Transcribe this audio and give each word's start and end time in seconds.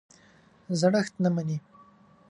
زړښت 0.79 1.13
نه 1.23 1.29
مني. 1.35 1.57